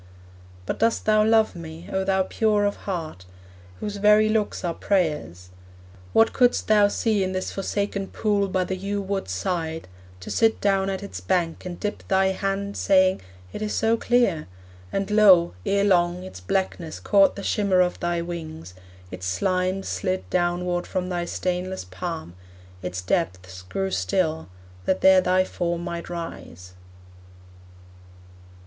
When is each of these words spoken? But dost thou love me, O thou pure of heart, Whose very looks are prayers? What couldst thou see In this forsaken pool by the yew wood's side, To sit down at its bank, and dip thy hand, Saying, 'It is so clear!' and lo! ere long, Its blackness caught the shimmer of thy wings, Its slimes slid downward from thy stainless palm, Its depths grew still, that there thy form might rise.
But 0.65 0.79
dost 0.79 1.05
thou 1.05 1.23
love 1.23 1.55
me, 1.55 1.87
O 1.93 2.03
thou 2.03 2.23
pure 2.23 2.65
of 2.65 2.75
heart, 2.75 3.25
Whose 3.79 3.97
very 3.97 4.29
looks 4.29 4.63
are 4.65 4.73
prayers? 4.73 5.51
What 6.11 6.33
couldst 6.33 6.67
thou 6.67 6.87
see 6.87 7.23
In 7.23 7.33
this 7.33 7.51
forsaken 7.51 8.07
pool 8.07 8.47
by 8.47 8.63
the 8.63 8.75
yew 8.75 8.99
wood's 8.99 9.31
side, 9.31 9.87
To 10.21 10.31
sit 10.31 10.59
down 10.59 10.89
at 10.89 11.03
its 11.03 11.19
bank, 11.21 11.67
and 11.67 11.79
dip 11.79 12.01
thy 12.07 12.29
hand, 12.29 12.77
Saying, 12.77 13.21
'It 13.53 13.61
is 13.61 13.75
so 13.75 13.95
clear!' 13.95 14.47
and 14.91 15.11
lo! 15.11 15.53
ere 15.67 15.83
long, 15.83 16.23
Its 16.23 16.39
blackness 16.39 16.99
caught 16.99 17.35
the 17.35 17.43
shimmer 17.43 17.79
of 17.81 17.99
thy 17.99 18.23
wings, 18.23 18.73
Its 19.11 19.27
slimes 19.27 19.87
slid 19.87 20.27
downward 20.31 20.87
from 20.87 21.09
thy 21.09 21.25
stainless 21.25 21.83
palm, 21.85 22.33
Its 22.81 23.03
depths 23.03 23.61
grew 23.61 23.91
still, 23.91 24.49
that 24.85 25.01
there 25.01 25.21
thy 25.21 25.43
form 25.43 25.83
might 25.83 26.09
rise. 26.09 26.73